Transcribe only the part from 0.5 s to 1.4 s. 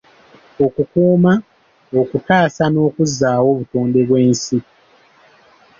Okukuuma,